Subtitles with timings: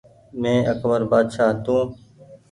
[0.41, 1.87] مينٚ اڪبر بآڇآ تونٚ